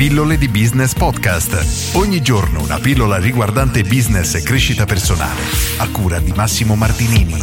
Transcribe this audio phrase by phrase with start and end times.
[0.00, 1.94] Pillole di Business Podcast.
[1.94, 5.42] Ogni giorno una pillola riguardante business e crescita personale.
[5.76, 7.34] A cura di Massimo Martinini.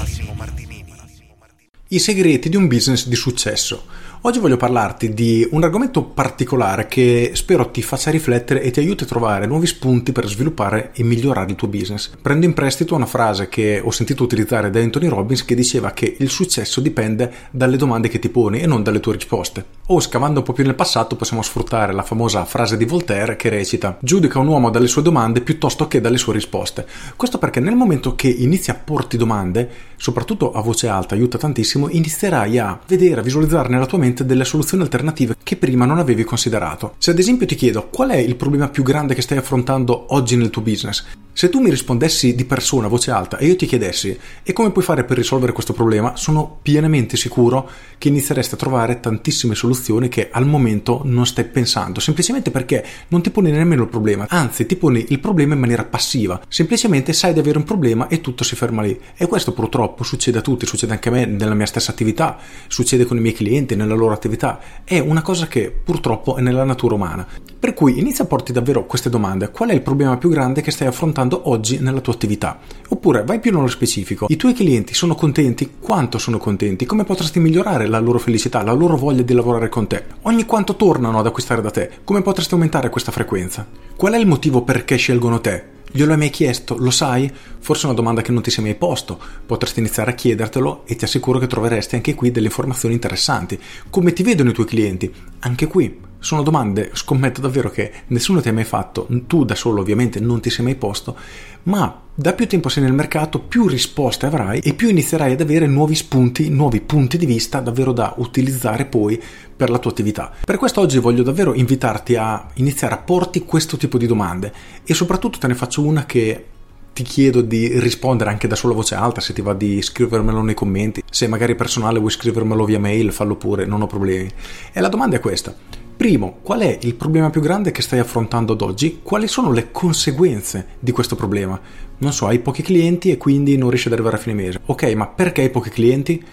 [1.90, 3.86] I segreti di un business di successo.
[4.22, 9.04] Oggi voglio parlarti di un argomento particolare che spero ti faccia riflettere e ti aiuti
[9.04, 12.10] a trovare nuovi spunti per sviluppare e migliorare il tuo business.
[12.20, 16.16] Prendo in prestito una frase che ho sentito utilizzare da Anthony Robbins che diceva che
[16.18, 19.64] il successo dipende dalle domande che ti poni e non dalle tue risposte.
[19.90, 23.48] O scavando un po' più nel passato possiamo sfruttare la famosa frase di Voltaire che
[23.50, 26.86] recita giudica un uomo dalle sue domande piuttosto che dalle sue risposte.
[27.16, 31.88] Questo perché nel momento che inizi a porti domande, soprattutto a voce alta, aiuta tantissimo,
[31.88, 36.00] inizierai a vedere, a visualizzare nella tua mente mente delle soluzioni alternative che prima non
[36.00, 36.96] avevi considerato.
[36.98, 40.36] Se ad esempio ti chiedo qual è il problema più grande che stai affrontando oggi
[40.36, 41.06] nel tuo business,
[41.38, 44.72] se tu mi rispondessi di persona a voce alta e io ti chiedessi e come
[44.72, 50.08] puoi fare per risolvere questo problema, sono pienamente sicuro che inizieresti a trovare tantissime soluzioni
[50.08, 54.66] che al momento non stai pensando, semplicemente perché non ti poni nemmeno il problema, anzi
[54.66, 58.44] ti poni il problema in maniera passiva, semplicemente sai di avere un problema e tutto
[58.44, 59.00] si ferma lì.
[59.16, 63.06] E questo purtroppo succede a tutti, succede anche a me nella mia stessa attività, succede
[63.06, 66.96] con i miei clienti, nella loro attività, è una cosa che purtroppo è nella natura
[66.96, 67.28] umana.
[67.60, 70.72] Per cui inizia a porti davvero queste domande, qual è il problema più grande che
[70.72, 72.60] stai affrontando oggi nella tua attività.
[72.90, 74.28] Oppure vai più nello specifico.
[74.30, 75.74] I tuoi clienti sono contenti?
[75.80, 76.86] Quanto sono contenti?
[76.86, 80.04] Come potresti migliorare la loro felicità, la loro voglia di lavorare con te?
[80.24, 81.90] Ogni quanto tornano ad acquistare da te?
[82.04, 83.66] Come potresti aumentare questa frequenza?
[83.96, 85.77] Qual è il motivo perché scelgono te?
[85.92, 86.76] Glielo hai mai chiesto?
[86.78, 87.32] Lo sai?
[87.60, 89.20] Forse è una domanda che non ti sei mai posto.
[89.46, 93.60] Potresti iniziare a chiedertelo e ti assicuro che troveresti anche qui delle informazioni interessanti.
[93.90, 95.12] Come ti vedono i tuoi clienti?
[95.40, 99.82] Anche qui sono domande, scommetto davvero che nessuno ti ha mai fatto, tu da solo
[99.82, 101.16] ovviamente non ti sei mai posto,
[101.64, 105.68] ma da più tempo sei nel mercato, più risposte avrai e più inizierai ad avere
[105.68, 109.22] nuovi spunti, nuovi punti di vista davvero da utilizzare poi
[109.56, 110.32] per la tua attività.
[110.44, 114.52] Per questo oggi voglio davvero invitarti a iniziare a porti questo tipo di domande
[114.84, 116.46] e soprattutto te ne faccio una che
[116.94, 120.56] ti chiedo di rispondere anche da sola voce alta, se ti va di scrivermelo nei
[120.56, 124.28] commenti, se magari personale vuoi scrivermelo via mail, fallo pure, non ho problemi.
[124.74, 128.54] E la domanda è questa Primo, qual è il problema più grande che stai affrontando
[128.54, 129.00] ad oggi?
[129.02, 131.60] Quali sono le conseguenze di questo problema?
[131.98, 134.60] Non so, hai pochi clienti e quindi non riesci ad arrivare a fine mese.
[134.68, 136.24] Ok, ma perché hai pochi clienti?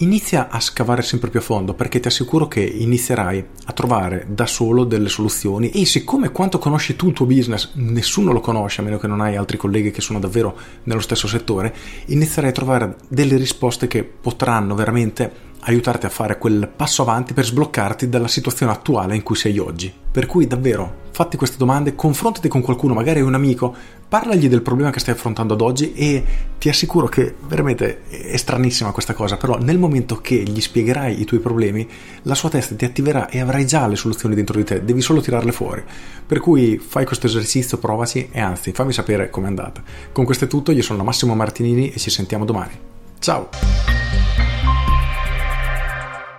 [0.00, 4.44] Inizia a scavare sempre più a fondo perché ti assicuro che inizierai a trovare da
[4.44, 8.84] solo delle soluzioni e siccome quanto conosci tu il tuo business nessuno lo conosce a
[8.84, 11.74] meno che non hai altri colleghi che sono davvero nello stesso settore,
[12.08, 17.44] inizierai a trovare delle risposte che potranno veramente aiutarti a fare quel passo avanti per
[17.44, 19.92] sbloccarti dalla situazione attuale in cui sei oggi.
[20.10, 23.74] Per cui davvero, fatti queste domande, confrontati con qualcuno, magari un amico,
[24.08, 26.24] parlagli del problema che stai affrontando ad oggi e
[26.58, 31.24] ti assicuro che veramente è stranissima questa cosa, però nel momento che gli spiegherai i
[31.24, 31.86] tuoi problemi,
[32.22, 35.20] la sua testa ti attiverà e avrai già le soluzioni dentro di te, devi solo
[35.20, 35.82] tirarle fuori.
[36.24, 39.82] Per cui fai questo esercizio, provaci e anzi fammi sapere com'è andata.
[40.12, 42.72] Con questo è tutto, io sono Massimo Martinini e ci sentiamo domani.
[43.18, 43.75] Ciao!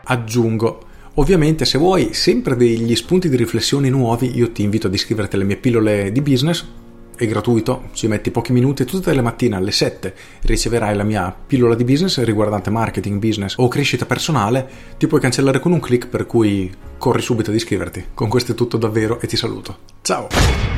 [0.07, 0.85] Aggiungo.
[1.15, 5.45] Ovviamente se vuoi sempre degli spunti di riflessione nuovi io ti invito ad iscriverti alle
[5.45, 6.65] mie pillole di business,
[7.15, 11.73] è gratuito, ci metti pochi minuti tutte le mattine alle 7 riceverai la mia pillola
[11.73, 16.27] di business riguardante marketing, business o crescita personale, ti puoi cancellare con un clic per
[16.27, 18.05] cui corri subito ad iscriverti.
[18.13, 19.77] Con questo è tutto davvero e ti saluto.
[20.01, 20.76] Ciao!